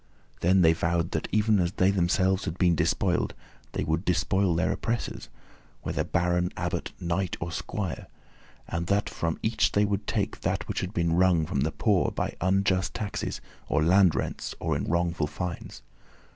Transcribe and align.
Then 0.39 0.61
they 0.61 0.73
vowed 0.73 1.11
that 1.11 1.27
even 1.31 1.59
as 1.59 1.73
they 1.73 1.91
themselves 1.91 2.45
had 2.45 2.57
been 2.57 2.73
despoiled 2.75 3.35
they 3.73 3.83
would 3.83 4.03
despoil 4.03 4.55
their 4.55 4.71
oppressors, 4.71 5.29
whether 5.83 6.03
baron, 6.03 6.51
abbot, 6.57 6.91
knight, 6.99 7.37
or 7.39 7.51
squire, 7.51 8.07
and 8.67 8.87
that 8.87 9.07
from 9.07 9.37
each 9.43 9.73
they 9.73 9.85
would 9.85 10.07
take 10.07 10.41
that 10.41 10.67
which 10.67 10.81
had 10.81 10.91
been 10.91 11.13
wrung 11.13 11.45
from 11.45 11.59
the 11.59 11.71
poor 11.71 12.09
by 12.09 12.33
unjust 12.41 12.95
taxes, 12.95 13.41
or 13.69 13.83
land 13.83 14.15
rents, 14.15 14.55
or 14.59 14.75
in 14.75 14.85
wrongful 14.85 15.27
fines. 15.27 15.83